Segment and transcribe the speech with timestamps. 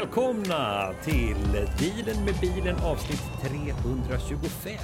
[0.00, 4.80] välkomna till Dealen med bilen avsnitt 325.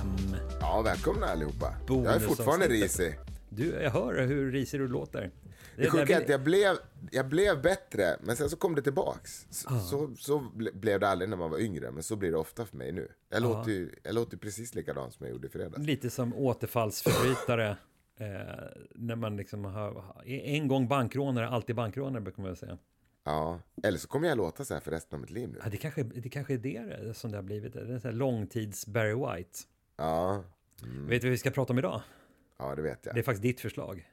[0.61, 1.75] Ja, välkomna allihopa.
[1.89, 3.15] Jag är fortfarande risig.
[3.49, 5.31] Du, jag hör hur risig du låter.
[5.77, 6.77] Det sjuka är att jag blev,
[7.11, 9.47] jag blev bättre, men sen så kom det tillbaks.
[9.51, 9.81] Så, ah.
[9.81, 12.77] så, så, blev det aldrig när man var yngre, men så blir det ofta för
[12.77, 13.09] mig nu.
[13.29, 13.49] Jag, ah.
[13.49, 15.87] låter, ju, jag låter precis likadant som jag gjorde i fredags.
[15.87, 17.77] Lite som återfallsförbrytare.
[18.19, 18.27] eh,
[18.95, 22.79] när man liksom har, en gång bankrånare, alltid bankrånare brukar man väl säga.
[23.25, 25.59] Ja, eller så kommer jag låta så här för resten av mitt liv nu.
[25.63, 27.73] Ja, det kanske, det kanske är det som det har blivit.
[27.73, 29.59] Det är en sån här långtids Barry White.
[29.97, 30.45] Ja.
[30.83, 31.07] Mm.
[31.07, 32.03] Vet du vad vi ska prata om idag?
[32.59, 33.15] Ja, det vet jag.
[33.15, 34.11] Det är faktiskt ditt förslag.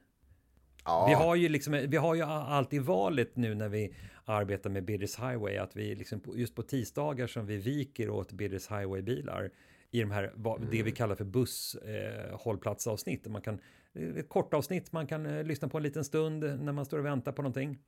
[0.84, 1.06] Ja.
[1.08, 3.94] Vi, har ju liksom, vi har ju alltid valet nu när vi
[4.24, 8.70] arbetar med Bidders Highway att vi liksom just på tisdagar som vi viker åt Bidders
[8.70, 9.50] Highway-bilar
[9.90, 10.92] i de här, det vi mm.
[10.92, 13.26] kallar för busshållplatsavsnitt.
[13.26, 13.60] Eh, man kan,
[13.94, 17.04] ett kort avsnitt man kan eh, lyssna på en liten stund när man står och
[17.04, 17.78] väntar på någonting.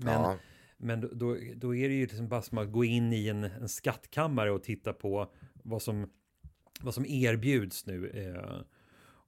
[0.00, 0.36] Men, ja.
[0.76, 3.68] men då, då är det ju liksom bara som att gå in i en, en
[3.68, 5.32] skattkammare och titta på
[5.62, 6.10] vad som,
[6.80, 8.08] vad som erbjuds nu.
[8.08, 8.60] Eh,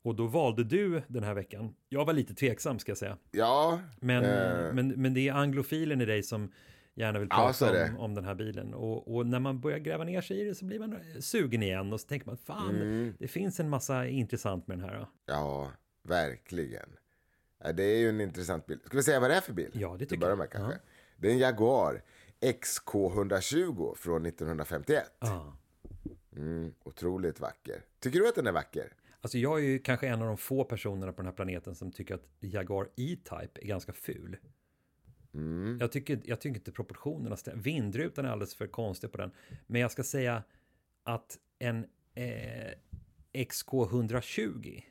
[0.03, 1.75] och då valde du den här veckan.
[1.89, 3.19] Jag var lite tveksam ska jag säga.
[3.31, 3.81] Ja.
[4.01, 4.75] Men, eh.
[4.75, 6.53] men, men det är anglofilen i dig som
[6.95, 8.75] gärna vill prata ja, om, om den här bilen.
[8.75, 11.93] Och, och, när man börjar gräva ner sig i det så blir man sugen igen
[11.93, 13.15] och så tänker man fan, mm.
[13.19, 15.07] det finns en massa intressant med den här.
[15.27, 15.73] Ja,
[16.09, 16.89] verkligen.
[17.75, 18.81] Det är ju en intressant bil.
[18.85, 19.71] Ska vi säga vad det är för bil?
[19.73, 20.39] Ja, det tycker jag.
[20.39, 20.73] Med, kanske.
[20.73, 20.79] Ja.
[21.17, 22.03] Det är en Jaguar
[22.41, 25.05] XK120 från 1951.
[25.19, 25.57] Ja.
[26.37, 27.85] Mm, otroligt vacker.
[28.01, 28.93] Tycker du att den är vacker?
[29.21, 31.93] Alltså jag är ju kanske en av de få personerna på den här planeten som
[31.93, 34.37] tycker att Jaguar E-Type är ganska ful.
[35.35, 35.79] Mm.
[35.81, 37.63] Jag, tycker, jag tycker inte proportionerna stämmer.
[37.63, 39.31] Vindrutan är alldeles för konstig på den.
[39.67, 40.43] Men jag ska säga
[41.03, 42.73] att en eh,
[43.33, 44.83] XK120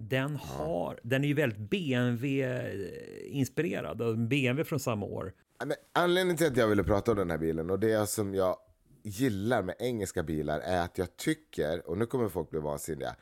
[0.00, 4.28] den, har, den är ju väldigt BMW-inspirerad.
[4.28, 5.32] BMW från samma år.
[5.92, 8.56] Anledningen till att jag ville prata om den här bilen och det som jag
[9.02, 13.16] gillar med engelska bilar är att jag tycker, och nu kommer folk bli vansinniga,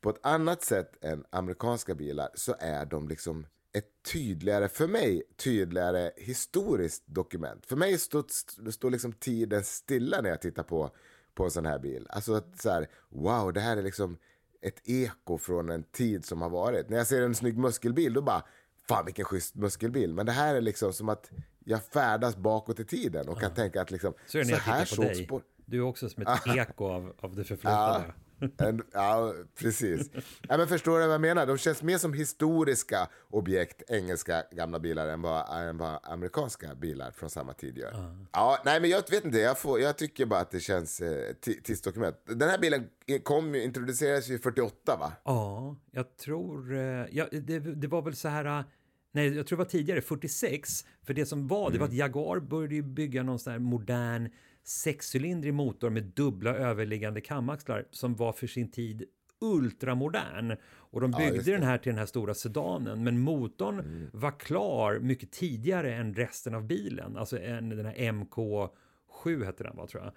[0.00, 5.22] på ett annat sätt än amerikanska bilar så är de liksom ett tydligare, för mig,
[5.36, 7.66] tydligare historiskt dokument.
[7.66, 8.24] För mig står,
[8.70, 10.90] står liksom tiden stilla när jag tittar på,
[11.34, 12.06] på en sån här bil.
[12.10, 14.18] Alltså att så här, wow, det här är liksom
[14.60, 16.88] ett eko från en tid som har varit.
[16.88, 18.42] När jag ser en snygg muskelbil då bara,
[18.88, 20.14] fan vilken schysst muskelbil.
[20.14, 21.30] Men det här är liksom som att
[21.64, 23.40] jag färdas bakåt i tiden och ja.
[23.40, 25.42] kan tänka att liksom, så, så här såg spår...
[25.66, 27.70] Du är också som ett eko av, av det förflutna.
[27.70, 28.04] Ja.
[28.58, 30.10] En, ja, precis.
[30.48, 31.46] Ja, men förstår du vad jag menar?
[31.46, 37.10] De känns mer som historiska objekt, engelska gamla bilar, än vad, än vad amerikanska bilar
[37.10, 37.94] från samma tid gör.
[37.94, 38.22] Uh.
[38.32, 39.38] Ja, nej, men jag vet inte.
[39.38, 41.32] Jag, får, jag tycker bara att det känns eh,
[41.64, 42.16] tidsdokument.
[42.24, 42.88] Den här bilen
[43.22, 45.12] kom, introducerades ju 48, va?
[45.24, 46.74] Ja, jag tror...
[46.74, 48.44] Eh, ja, det, det var väl så här...
[48.44, 48.64] Eh,
[49.12, 50.84] nej, jag tror det var tidigare, 46.
[51.02, 51.72] För det som var, mm.
[51.72, 51.98] det var att mm.
[51.98, 54.28] Jaguar började bygga någon sån här modern
[54.70, 59.04] sexcylindrig motor med dubbla överliggande kamaxlar som var för sin tid
[59.40, 60.56] ultramodern.
[60.66, 63.04] Och de byggde ja, den här till den här stora sedanen.
[63.04, 64.10] Men motorn mm.
[64.12, 67.16] var klar mycket tidigare än resten av bilen.
[67.16, 70.12] Alltså en, den här MK7 hette den va, tror jag.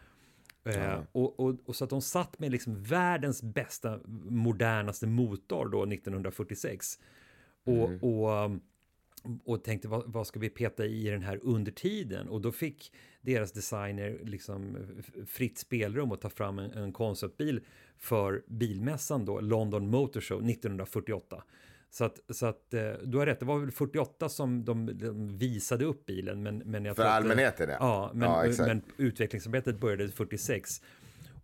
[0.76, 4.00] Eh, och, och, och, så att de satt med liksom världens bästa,
[4.30, 7.00] modernaste motor då 1946.
[7.66, 8.00] Och, mm.
[8.00, 8.52] och
[9.46, 12.30] och tänkte vad, vad, ska vi peta i den här under tiden?
[12.30, 14.78] Och då fick deras designer liksom
[15.28, 17.62] fritt spelrum att ta fram en, en konceptbil
[17.98, 21.44] för bilmässan då, London Motor Show 1948.
[21.90, 25.38] Så att, så att eh, du har rätt, det var väl 48 som de, de
[25.38, 26.44] visade upp bilen.
[26.44, 27.76] Men, men jag för allmänheten ja.
[27.80, 30.82] Ja, men, ja, men utvecklingsarbetet började 46.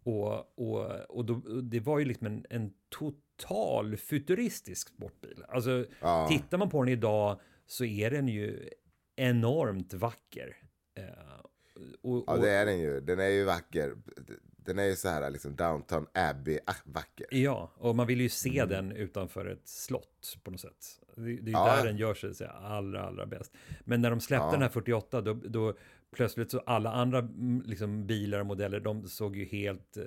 [0.03, 5.43] Och, och, och då, det var ju liksom en, en total futuristisk sportbil.
[5.47, 6.27] Alltså, ja.
[6.29, 7.39] tittar man på den idag
[7.69, 8.69] så är den ju
[9.15, 10.57] enormt vacker.
[10.95, 11.03] Eh,
[12.01, 12.99] och, ja, det är den ju.
[12.99, 13.95] Den är ju vacker.
[14.57, 17.27] Den är ju så här liksom downtown Abbey-vacker.
[17.31, 18.69] Ja, och man vill ju se mm.
[18.69, 20.99] den utanför ett slott på något sätt.
[21.15, 21.75] Det, det är ju ja.
[21.75, 23.53] där den gör sig allra, allra bäst.
[23.83, 24.51] Men när de släppte ja.
[24.51, 25.73] den här 48, då, då
[26.11, 30.03] plötsligt så alla andra mm, liksom, bilar och modeller, de såg ju helt eh,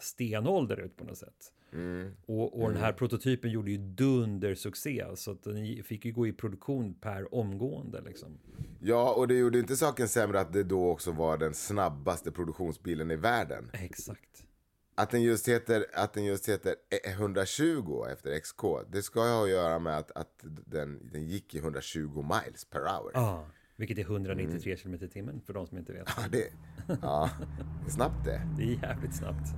[0.00, 1.52] stenålder ut på något sätt.
[1.72, 2.12] Mm.
[2.26, 2.72] Och, och mm.
[2.72, 7.34] den här prototypen gjorde ju dundersuccé, så att den fick ju gå i produktion per
[7.34, 8.00] omgående.
[8.00, 8.38] Liksom.
[8.80, 13.10] Ja, och det gjorde inte saken sämre att det då också var den snabbaste produktionsbilen
[13.10, 13.70] i världen.
[13.72, 14.46] Exakt.
[14.94, 16.74] Att den just heter, att den just heter
[17.04, 21.58] 120 efter XK, det ska ha att göra med att, att den, den gick i
[21.58, 23.10] 120 miles per hour.
[23.14, 23.44] Ah.
[23.82, 24.98] Vilket är 193 mm.
[24.98, 26.08] km i timmen för de som inte vet.
[26.16, 26.48] Ja, det,
[27.02, 27.30] ja,
[27.86, 28.40] är snabbt det.
[28.56, 29.48] Det är jävligt snabbt.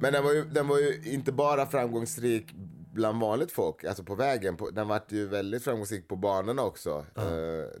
[0.00, 2.54] Men den var, ju, den var ju inte bara framgångsrik
[2.98, 4.56] bland vanligt folk, alltså på vägen.
[4.56, 6.98] På, den var ju väldigt framgångsrik på banorna också.
[6.98, 7.24] Uh,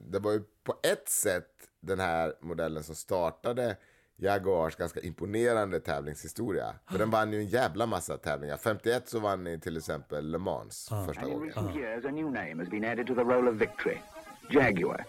[0.00, 1.48] det var ju på ett sätt
[1.80, 3.76] den här modellen som startade
[4.16, 6.74] Jaguars ganska imponerande tävlingshistoria.
[6.90, 8.56] För den vann ju en jävla massa tävlingar.
[8.56, 11.04] 51 så vann ni till exempel Le Mans Ah.
[11.06, 11.52] första gången.
[14.50, 15.06] Jaguar.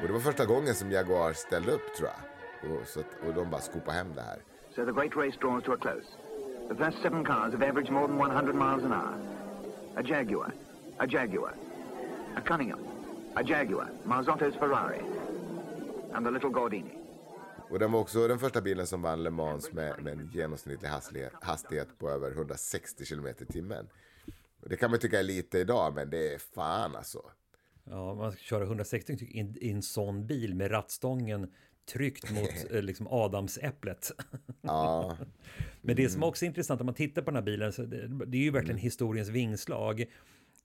[0.00, 2.72] Och det var första gången som Jaguar ställde upp tror jag.
[2.72, 4.38] Och, så att, och de bara skopade hem det här.
[4.74, 6.08] So the great race draws to a close.
[6.68, 9.14] The first seven cars have averaged more than 100 miles an hour.
[9.96, 10.52] A Jaguar,
[10.98, 11.54] a Jaguar,
[12.36, 12.80] a Cunningham,
[13.36, 15.00] a Jaguar, Marzotto's Ferrari,
[16.14, 16.98] and the little Gordini.
[17.70, 20.88] Och den var också den första bilen som vann Le Mans med, med en genomsnittlig
[20.88, 23.88] hastighet, hastighet på över 160 km i timmen.
[24.62, 27.22] Och det kan man tycka är lite idag, men det är fan alltså.
[27.84, 31.52] Ja, man ska köra 160 i en, i en sån bil med rattstången
[31.86, 34.10] tryckt mot eh, liksom adamsäpplet.
[34.64, 35.16] Ja,
[35.80, 38.08] Men det som också är intressant om man tittar på den här bilen, så det,
[38.26, 40.04] det är ju verkligen historiens vingslag.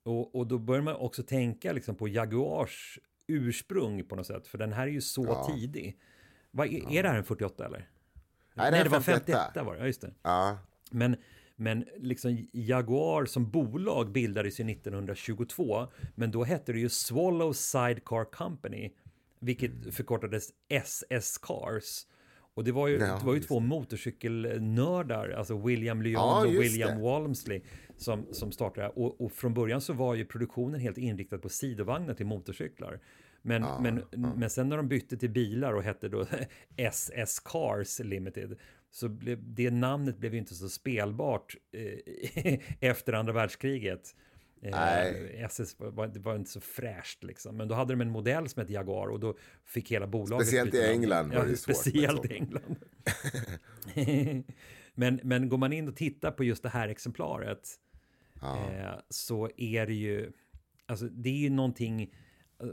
[0.03, 4.57] Och, och då börjar man också tänka liksom på Jaguars ursprung på något sätt, för
[4.57, 5.51] den här är ju så Ja.
[5.55, 5.99] tidig.
[6.51, 7.89] Vad, är, är det här en 48 eller?
[8.53, 9.35] Nej, det är det var 51.
[9.35, 10.13] 51 var det, ja just det.
[10.21, 10.57] ja,
[10.91, 11.15] Men,
[11.55, 18.31] men liksom Jaguar som bolag bildades ju 1922, men då hette det ju Swallow Sidecar
[18.31, 18.91] Company,
[19.47, 22.05] vilket förkortades SS Cars.
[22.53, 26.53] Och det var ju, Ja, det var ju två motorcykelnördar, alltså William Lyon Ja, och
[26.53, 27.03] William det.
[27.03, 27.61] Walmsley,
[27.97, 28.89] som, som startade.
[28.89, 32.99] Och, och från början så var ju produktionen helt inriktad på sidovagnar till motorcyklar.
[33.41, 34.03] Men, men,
[34.35, 36.25] men sen när de bytte till bilar och hette då
[36.75, 38.57] SS Cars Limited
[38.91, 44.15] så blev det namnet blev ju inte så spelbart eh, efter andra världskriget.
[44.61, 45.41] Eh, Nej.
[45.45, 47.57] SS var, det var inte så fräscht liksom.
[47.57, 50.73] Men då hade de en modell som hette Jaguar och då fick hela bolaget Speciellt
[50.73, 50.81] i.
[50.81, 52.75] England var det svårt Speciellt i England.
[54.93, 57.69] men, men går man in och tittar på just det här exemplaret
[58.41, 60.31] eh, så är det ju,
[60.85, 62.13] alltså det är ju någonting,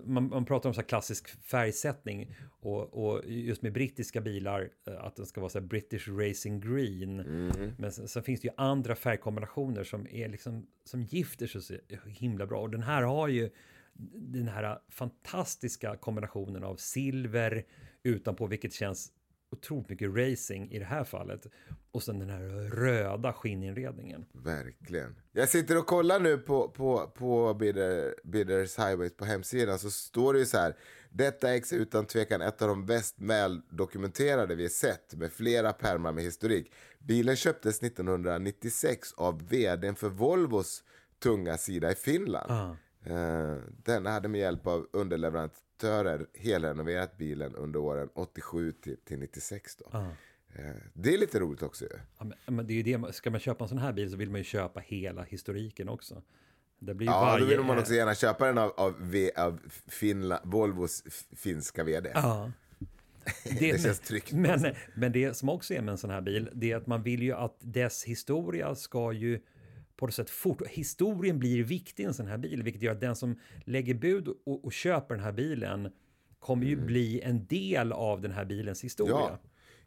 [0.04, 5.04] man, man pratar om så här klassisk färgsättning och, och just med brittiska bilar eh,
[5.04, 7.16] att den ska vara så här British Racing Green.
[7.78, 11.74] Men sen, sen finns det ju andra färgkombinationer som är liksom som gifter sig så
[12.06, 13.50] himla bra och den här har ju
[14.14, 17.64] den här fantastiska kombinationen av silver
[18.02, 19.12] utanpå vilket känns
[19.54, 21.46] otroligt mycket racing i det här fallet
[21.92, 22.40] och sen den här
[22.70, 24.26] röda skinninredningen.
[24.32, 25.16] verkligen.
[25.32, 30.32] Jag sitter och kollar nu på, på, på Bidder, Bidders Highways på hemsidan så står
[30.32, 30.76] det ju så här.
[31.10, 36.12] Detta ex är utan tvekan ett av de bäst väldokumenterade vi sett med flera pärmar
[36.12, 36.72] med historik.
[36.98, 40.84] Bilen köptes 1996 av vdn för Volvos
[41.22, 42.76] tunga sida i Finland.
[43.06, 44.86] Eh, Denna hade med hjälp av
[45.82, 49.76] underleverantörer helrenoverat bilen under åren 87 till, till 96.
[49.76, 49.98] Då.
[49.98, 51.90] Eh, Det är lite roligt också ju.
[52.18, 54.30] Ja, men, det är ju det, ska man köpa en sån här bil så vill
[54.30, 56.22] man ju köpa hela historien också.
[56.78, 57.44] Det blir Ja, varje...
[57.44, 61.04] då vill man också gärna köpa den av, av, v, av Finla, Volvos
[61.36, 62.10] finska vd.
[62.14, 62.52] Ja.
[63.58, 64.32] Det känns tryggt.
[64.32, 67.02] Men, men det som också är med en sån här bil, det är att man
[67.02, 69.40] vill ju att dess historia ska ju
[69.96, 70.62] på något sätt fort...
[70.68, 74.28] Historien blir viktig i en sån här bil, vilket gör att den som lägger bud
[74.28, 75.92] och, och köper den här bilen
[76.38, 79.16] kommer ju bli en del av den här bilens historia.
[79.16, 79.28] Mm.
[79.30, 79.38] Ja,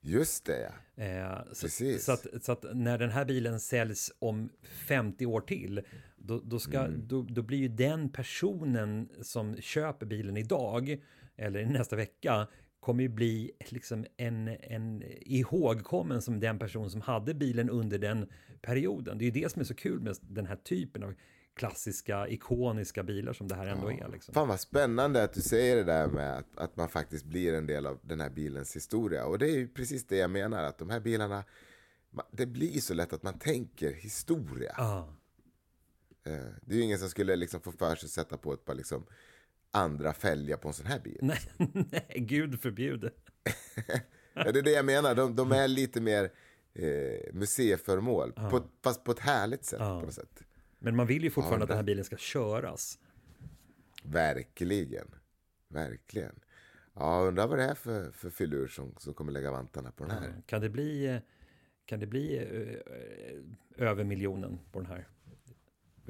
[0.01, 0.73] just det.
[0.95, 2.05] Eh, så, Precis.
[2.05, 4.49] så, att, så att när den här bilen säljs om
[4.87, 5.81] 50 år till,
[6.17, 7.07] då, då, ska, Mm.
[7.07, 10.97] då, då blir ju den personen som köper bilen idag,
[11.35, 12.47] eller nästa vecka,
[12.79, 18.29] kommer ju bli liksom en, en ihågkommen som den person som hade bilen under den
[18.61, 19.17] perioden.
[19.17, 21.13] Det är ju det som är så kul med den här typen av
[21.55, 24.09] klassiska, ikoniska bilar som det här ändå är.
[24.11, 24.33] Liksom.
[24.33, 27.67] Fan vad spännande att du säger det där med att, att man faktiskt blir en
[27.67, 29.25] del av den här bilens historia.
[29.25, 31.43] Och det är ju precis det jag menar, att de här bilarna,
[32.31, 34.73] det blir så lätt att man tänker historia.
[34.77, 35.13] Ja.
[36.23, 38.65] Eh, Det är ju ingen som skulle liksom få för sig att sätta på ett
[38.65, 39.05] par liksom
[39.77, 41.19] andra fälgar på en sån här bil.
[41.21, 41.39] Nej,
[41.91, 43.11] nej, gud förbjude.
[44.45, 46.31] Ja, det är det jag menar, de, de är lite mer
[46.73, 48.31] eh, museiföremål.
[48.31, 50.43] På, fast på ett härligt sätt på något sätt.
[50.79, 52.99] Men man vill ju fortfarande Ja, att den här bilen ska köras.
[54.03, 55.15] Verkligen.
[55.69, 56.39] Verkligen.
[56.93, 60.17] Ja, undrar vad det är för, för filur som, som kommer lägga vantarna på den
[60.17, 60.41] här.
[60.45, 61.17] Kan det bli, eh,
[61.85, 65.07] kan det bli eh, över miljonen på den här?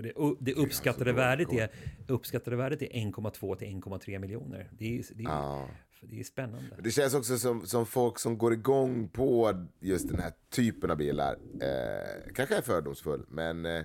[0.02, 1.70] Det, det uppskattade, bra värdet är,
[2.08, 4.70] uppskattade värdet är 1,2 till 1,3 miljoner.
[4.78, 5.70] Det är, det, är, Ja.
[6.02, 6.76] det är spännande.
[6.84, 10.98] Det känns också som, som folk som går igång på just den här typen av
[10.98, 11.38] bilar.
[11.62, 13.84] Eh, kanske är fördomsfull, men eh,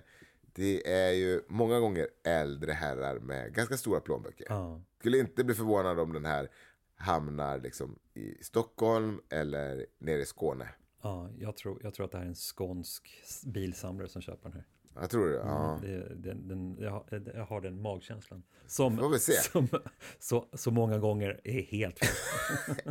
[0.54, 4.46] det är ju många gånger äldre herrar med ganska stora plånböcker.
[4.48, 4.80] Ja.
[4.98, 6.48] Skulle inte bli förvånad om den här
[6.96, 10.68] hamnar liksom i Stockholm eller nere i Skåne.
[11.02, 13.10] Ja, jag tror, jag tror att det här är en skånsk
[13.46, 14.66] bilsamlare som köper den här.
[15.00, 15.36] Jag tror det.
[15.36, 15.78] Ja.
[15.82, 18.42] Det, den, den, jag, har- jag har den magkänslan.
[18.66, 19.32] Som, Får vi se.
[19.32, 19.68] som
[20.18, 22.08] så, så många gånger är helt fel.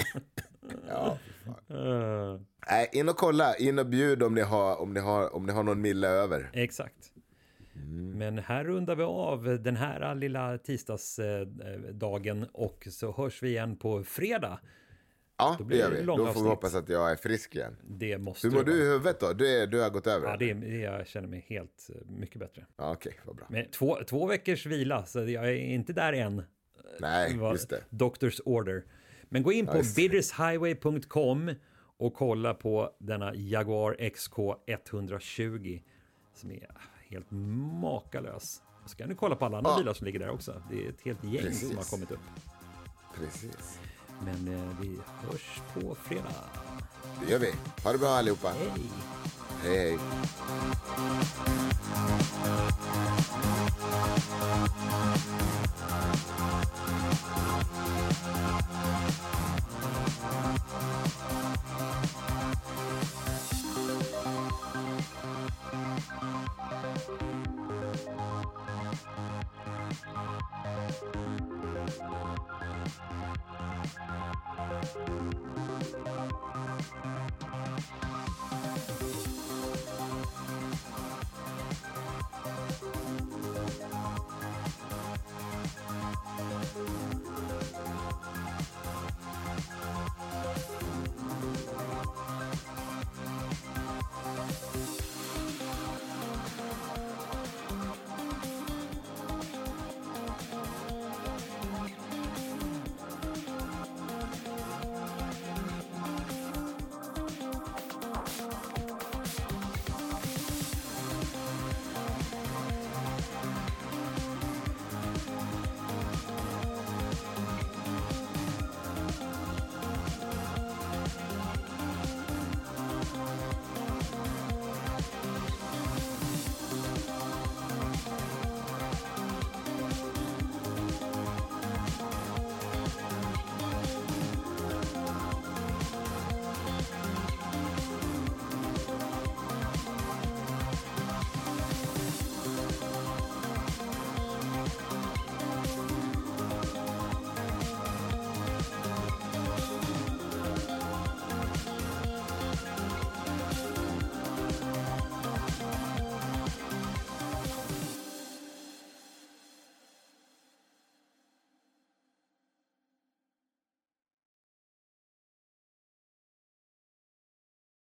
[0.89, 1.17] ja.
[1.70, 2.39] Eh,
[2.70, 3.55] Nej, in och kolla.
[3.55, 6.50] In och bjud om ni har, om ni har, om ni har någon mille över.
[6.53, 7.12] exakt.
[7.75, 8.17] Mm.
[8.17, 14.03] Men här rundar vi av den här lilla tisdagsdagen och så hörs vi igen på
[14.03, 14.60] fredag.
[15.41, 16.01] Ja, Då det gör vi.
[16.03, 16.45] Då får vi avsnitt.
[16.45, 17.77] hoppas att jag är frisk igen.
[17.88, 19.33] Det måste Hur mår du i huvudet då?
[19.33, 20.27] Du, är, du har gått över?
[20.27, 22.65] Ja, det är, det- jag känner mig helt eh, mycket bättre.
[22.77, 23.45] Ja, Okej, vad bra.
[23.50, 26.43] Men två, två veckors vila, så jag är inte där än.
[27.00, 27.83] Nej, var just det.
[27.89, 28.83] Doctors order.
[29.29, 29.95] Men gå in på det.
[29.95, 31.51] biddershighway.com
[31.98, 34.33] och kolla på denna Jaguar XK
[34.67, 35.79] 120
[36.33, 36.67] som är
[37.10, 37.31] helt
[37.81, 38.62] makalös.
[38.86, 39.77] Så kan ni kolla på alla andra Ja.
[39.77, 40.63] bilar som ligger där också.
[40.71, 41.67] Det är ett helt gäng Precis.
[41.67, 42.19] som har kommit upp.
[43.15, 43.79] Precis.
[44.25, 46.33] Men eh, vi hörs på fredag.
[47.25, 47.53] Det gör vi.
[47.83, 48.51] Ha det bra allihopa.
[48.51, 48.89] Hej.
[49.63, 49.99] Hej.